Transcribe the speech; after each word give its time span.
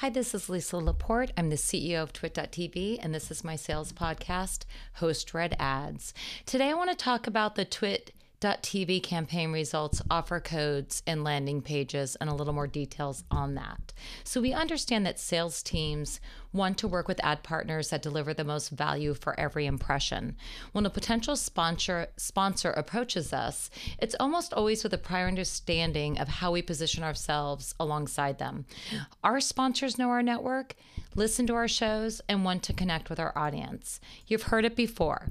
Hi, 0.00 0.10
this 0.10 0.34
is 0.34 0.50
Lisa 0.50 0.76
Laporte. 0.76 1.32
I'm 1.38 1.48
the 1.48 1.56
CEO 1.56 2.02
of 2.02 2.12
Twit.tv, 2.12 2.98
and 3.00 3.14
this 3.14 3.30
is 3.30 3.42
my 3.42 3.56
sales 3.56 3.94
podcast, 3.94 4.66
Host 4.96 5.32
Read 5.32 5.56
Ads. 5.58 6.12
Today, 6.44 6.68
I 6.68 6.74
want 6.74 6.90
to 6.90 6.96
talk 6.96 7.26
about 7.26 7.54
the 7.54 7.64
Twit 7.64 8.12
TV 8.40 9.02
campaign 9.02 9.52
results, 9.52 10.02
offer 10.10 10.40
codes, 10.40 11.02
and 11.06 11.24
landing 11.24 11.62
pages, 11.62 12.16
and 12.16 12.28
a 12.30 12.34
little 12.34 12.52
more 12.52 12.66
details 12.66 13.24
on 13.30 13.54
that. 13.54 13.92
So, 14.24 14.40
we 14.40 14.52
understand 14.52 15.06
that 15.06 15.18
sales 15.18 15.62
teams 15.62 16.20
want 16.52 16.78
to 16.78 16.88
work 16.88 17.08
with 17.08 17.22
ad 17.24 17.42
partners 17.42 17.90
that 17.90 18.02
deliver 18.02 18.32
the 18.32 18.44
most 18.44 18.70
value 18.70 19.14
for 19.14 19.38
every 19.38 19.66
impression. 19.66 20.36
When 20.72 20.86
a 20.86 20.90
potential 20.90 21.36
sponsor 21.36 22.08
sponsor 22.16 22.70
approaches 22.70 23.32
us, 23.32 23.70
it's 23.98 24.16
almost 24.18 24.52
always 24.54 24.82
with 24.82 24.94
a 24.94 24.98
prior 24.98 25.28
understanding 25.28 26.18
of 26.18 26.28
how 26.28 26.52
we 26.52 26.62
position 26.62 27.04
ourselves 27.04 27.74
alongside 27.78 28.38
them. 28.38 28.64
Our 29.22 29.40
sponsors 29.40 29.98
know 29.98 30.10
our 30.10 30.22
network, 30.22 30.76
listen 31.14 31.46
to 31.48 31.54
our 31.54 31.68
shows, 31.68 32.20
and 32.28 32.44
want 32.44 32.62
to 32.64 32.72
connect 32.72 33.10
with 33.10 33.20
our 33.20 33.36
audience. 33.36 34.00
You've 34.26 34.44
heard 34.44 34.64
it 34.64 34.76
before. 34.76 35.28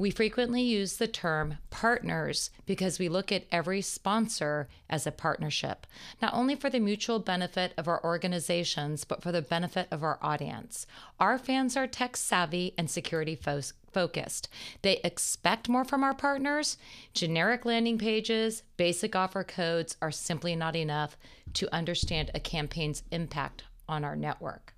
We 0.00 0.10
frequently 0.10 0.62
use 0.62 0.96
the 0.96 1.06
term 1.06 1.58
partners 1.68 2.48
because 2.64 2.98
we 2.98 3.10
look 3.10 3.30
at 3.30 3.44
every 3.52 3.82
sponsor 3.82 4.66
as 4.88 5.06
a 5.06 5.12
partnership, 5.12 5.86
not 6.22 6.32
only 6.32 6.54
for 6.54 6.70
the 6.70 6.80
mutual 6.80 7.18
benefit 7.18 7.74
of 7.76 7.86
our 7.86 8.02
organizations, 8.02 9.04
but 9.04 9.22
for 9.22 9.30
the 9.30 9.42
benefit 9.42 9.88
of 9.90 10.02
our 10.02 10.18
audience. 10.22 10.86
Our 11.18 11.36
fans 11.36 11.76
are 11.76 11.86
tech 11.86 12.16
savvy 12.16 12.72
and 12.78 12.90
security 12.90 13.34
fo- 13.34 13.60
focused. 13.92 14.48
They 14.80 15.02
expect 15.04 15.68
more 15.68 15.84
from 15.84 16.02
our 16.02 16.14
partners. 16.14 16.78
Generic 17.12 17.66
landing 17.66 17.98
pages, 17.98 18.62
basic 18.78 19.14
offer 19.14 19.44
codes 19.44 19.98
are 20.00 20.10
simply 20.10 20.56
not 20.56 20.76
enough 20.76 21.18
to 21.52 21.74
understand 21.74 22.30
a 22.34 22.40
campaign's 22.40 23.02
impact 23.10 23.64
on 23.86 24.06
our 24.06 24.16
network. 24.16 24.72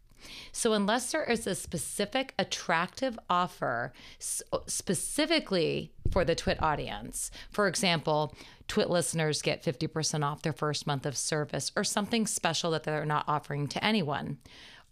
So, 0.53 0.73
unless 0.73 1.13
there 1.13 1.25
is 1.25 1.47
a 1.47 1.55
specific 1.55 2.35
attractive 2.39 3.19
offer 3.29 3.93
specifically 4.19 5.93
for 6.11 6.25
the 6.25 6.35
Twit 6.35 6.63
audience, 6.63 7.31
for 7.51 7.69
example, 7.69 8.35
Twit 8.69 8.91
listeners 8.91 9.43
get 9.43 9.63
50% 9.63 10.25
off 10.25 10.43
their 10.43 10.53
first 10.53 10.87
month 10.87 11.07
of 11.07 11.17
service 11.17 11.73
or 11.77 11.85
something 11.85 12.27
special 12.27 12.71
that 12.73 12.85
they're 12.85 13.05
not 13.05 13.25
offering 13.29 13.67
to 13.69 13.85
anyone. 13.85 14.39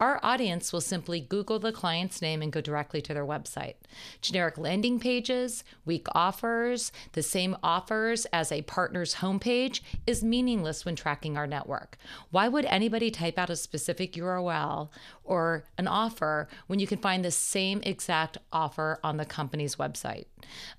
Our 0.01 0.19
audience 0.23 0.73
will 0.73 0.81
simply 0.81 1.21
Google 1.21 1.59
the 1.59 1.73
client's 1.73 2.23
name 2.23 2.41
and 2.41 2.51
go 2.51 2.63
directly 2.63 3.03
to 3.03 3.13
their 3.13 3.27
website. 3.27 3.75
Generic 4.23 4.57
landing 4.57 4.99
pages, 4.99 5.63
weak 5.85 6.07
offers, 6.15 6.91
the 7.13 7.23
same 7.23 7.55
offers 7.63 8.25
as 8.33 8.51
a 8.51 8.63
partner's 8.63 9.17
homepage 9.17 9.83
is 10.07 10.25
meaningless 10.25 10.87
when 10.87 10.97
tracking 10.97 11.37
our 11.37 11.47
network. 11.47 11.99
Why 12.31 12.49
would 12.49 12.65
anybody 12.65 13.11
type 13.11 13.39
out 13.39 13.51
a 13.51 13.57
specific 13.57 14.15
URL 14.15 14.89
or 15.23 15.65
an 15.77 15.87
offer 15.87 16.49
when 16.67 16.79
you 16.79 16.87
can 16.87 16.99
find 16.99 17.23
the 17.23 17.31
same 17.31 17.83
exact 17.83 18.39
offer 18.51 19.01
on 19.05 19.19
the 19.19 19.27
company's 19.27 19.77
website? 19.77 20.25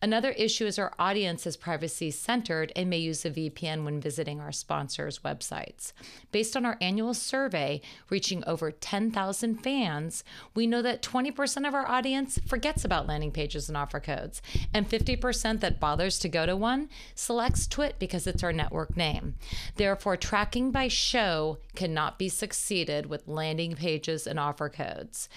Another 0.01 0.31
issue 0.31 0.65
is 0.65 0.79
our 0.79 0.93
audience 0.97 1.45
is 1.45 1.57
privacy 1.57 2.11
centered 2.11 2.71
and 2.75 2.89
may 2.89 2.97
use 2.97 3.25
a 3.25 3.31
VPN 3.31 3.83
when 3.83 3.99
visiting 3.99 4.39
our 4.39 4.51
sponsors' 4.51 5.19
websites. 5.19 5.93
Based 6.31 6.55
on 6.55 6.65
our 6.65 6.77
annual 6.81 7.13
survey, 7.13 7.81
reaching 8.09 8.43
over 8.45 8.71
10,000 8.71 9.55
fans, 9.57 10.23
we 10.55 10.67
know 10.67 10.81
that 10.81 11.01
20% 11.01 11.67
of 11.67 11.73
our 11.73 11.87
audience 11.87 12.39
forgets 12.45 12.85
about 12.85 13.07
landing 13.07 13.31
pages 13.31 13.67
and 13.67 13.77
offer 13.77 13.99
codes, 13.99 14.41
and 14.73 14.89
50% 14.89 15.59
that 15.59 15.79
bothers 15.79 16.19
to 16.19 16.29
go 16.29 16.45
to 16.45 16.55
one 16.55 16.89
selects 17.15 17.67
Twit 17.67 17.97
because 17.99 18.27
it's 18.27 18.43
our 18.43 18.53
network 18.53 18.97
name. 18.97 19.35
Therefore, 19.75 20.17
tracking 20.17 20.71
by 20.71 20.87
show 20.87 21.57
cannot 21.75 22.17
be 22.19 22.29
succeeded 22.29 23.05
with 23.05 23.27
landing 23.27 23.75
pages 23.75 24.27
and 24.27 24.39
offer 24.39 24.69
codes. 24.69 25.29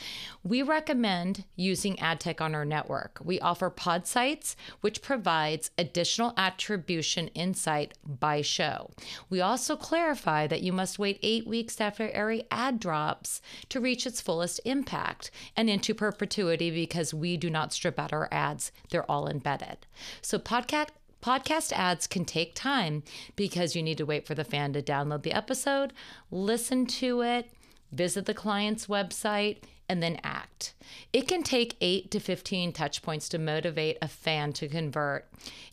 We 0.43 0.63
recommend 0.63 1.45
using 1.57 1.99
ad 2.01 2.21
tech 2.21 2.41
on 2.41 2.55
our 2.55 2.65
network. 2.65 3.19
We 3.23 3.41
offer 3.41 3.71
pod 3.71 4.07
sites, 4.15 4.55
which 4.81 5.03
provides 5.03 5.73
additional 5.77 6.33
attribution 6.37 7.27
insight 7.35 7.95
by 8.07 8.41
show. 8.43 8.91
We 9.29 9.41
also 9.41 9.75
clarify 9.75 10.47
that 10.47 10.63
you 10.63 10.73
must 10.73 11.01
wait 11.01 11.19
eight 11.21 11.49
weeks 11.49 11.81
after 11.81 12.09
every 12.11 12.45
ad 12.49 12.79
drops 12.79 13.43
to 13.71 13.81
reach 13.81 14.07
its 14.07 14.21
fullest 14.21 14.61
impact 14.65 15.33
and 15.57 15.69
into 15.69 15.95
perpetuity 15.95 16.71
because 16.71 17.13
we 17.13 17.37
do 17.37 17.51
not 17.51 17.73
strip 17.73 17.99
out 17.99 18.13
our 18.13 18.29
ads, 18.31 18.71
they're 18.91 19.11
all 19.11 19.27
embedded. 19.29 19.79
So, 20.23 20.39
podcast 20.39 20.91
Podcast 21.25 21.73
ads 21.73 22.07
can 22.07 22.27
take 22.27 22.55
time 22.55 23.03
because 23.35 23.75
you 23.75 23.83
need 23.83 23.97
to 23.97 24.05
wait 24.05 24.27
for 24.27 24.35
the 24.35 24.45
fan 24.45 24.75
to 24.75 24.83
download 24.83 25.23
the 25.23 25.33
episode, 25.33 25.95
listen 26.31 26.85
to 26.85 27.23
it, 27.23 27.51
visit 27.95 28.27
the 28.27 28.35
client's 28.35 28.87
website, 28.87 29.59
and 29.89 30.03
then 30.03 30.19
act. 30.23 30.75
It 31.13 31.29
can 31.29 31.43
take 31.43 31.77
8 31.81 32.11
to 32.11 32.21
15 32.21 32.73
touch 32.73 33.03
points 33.03 33.29
to 33.31 33.39
motivate 33.39 33.99
a 34.01 34.09
fan 34.09 34.53
to 34.55 34.69
convert, 34.69 35.29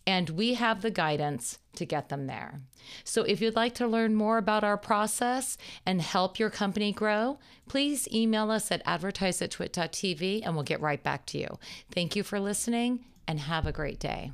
and 0.06 0.30
we 0.32 0.56
have 0.56 0.82
the 0.82 0.92
guidance 0.92 1.60
to 1.76 1.86
get 1.86 2.10
them 2.10 2.28
there. 2.28 2.62
So 3.04 3.24
if 3.24 3.42
you'd 3.42 3.56
like 3.56 3.76
to 3.76 3.88
learn 3.88 4.16
more 4.16 4.38
about 4.38 4.64
our 4.64 4.78
process 4.78 5.58
and 5.86 6.02
help 6.02 6.40
your 6.40 6.50
company 6.50 6.92
grow, 6.92 7.40
please 7.70 8.12
email 8.12 8.52
us 8.52 8.72
at 8.72 8.82
advertise 8.86 9.42
at 9.42 9.52
twit.tv 9.52 10.42
and 10.44 10.56
we'll 10.56 10.64
get 10.64 10.82
right 10.82 11.02
back 11.02 11.26
to 11.28 11.38
you. 11.38 11.58
Thank 11.92 12.16
you 12.16 12.24
for 12.24 12.40
listening 12.40 13.06
and 13.28 13.40
have 13.40 13.66
a 13.66 13.72
great 13.72 14.00
day. 14.00 14.32